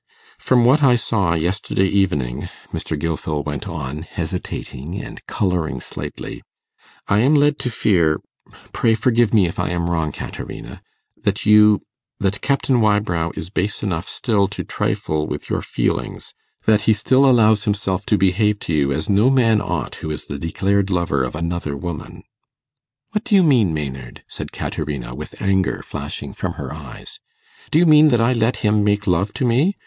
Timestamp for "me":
9.31-9.47, 29.45-29.75